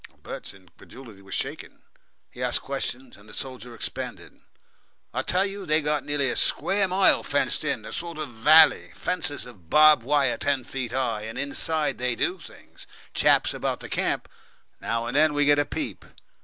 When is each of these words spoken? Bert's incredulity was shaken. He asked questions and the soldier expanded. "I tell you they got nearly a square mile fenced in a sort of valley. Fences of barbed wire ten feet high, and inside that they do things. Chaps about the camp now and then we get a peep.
Bert's 0.23 0.51
incredulity 0.51 1.21
was 1.21 1.35
shaken. 1.35 1.83
He 2.31 2.41
asked 2.41 2.63
questions 2.63 3.15
and 3.15 3.29
the 3.29 3.35
soldier 3.35 3.75
expanded. 3.75 4.41
"I 5.13 5.21
tell 5.21 5.45
you 5.45 5.63
they 5.63 5.79
got 5.79 6.03
nearly 6.03 6.31
a 6.31 6.35
square 6.37 6.87
mile 6.87 7.21
fenced 7.21 7.63
in 7.63 7.85
a 7.85 7.93
sort 7.93 8.17
of 8.17 8.29
valley. 8.29 8.89
Fences 8.95 9.45
of 9.45 9.69
barbed 9.69 10.01
wire 10.01 10.37
ten 10.39 10.63
feet 10.63 10.91
high, 10.91 11.21
and 11.25 11.37
inside 11.37 11.99
that 11.99 12.03
they 12.03 12.15
do 12.15 12.39
things. 12.39 12.87
Chaps 13.13 13.53
about 13.53 13.79
the 13.79 13.89
camp 13.89 14.27
now 14.79 15.05
and 15.05 15.15
then 15.15 15.33
we 15.35 15.45
get 15.45 15.59
a 15.59 15.65
peep. 15.65 16.03